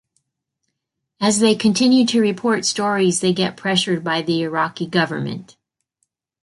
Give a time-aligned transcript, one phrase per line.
[1.19, 5.57] As they continue to report stories, they get pressured by the Iraqi government.